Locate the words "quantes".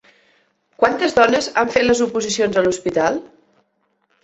0.83-1.13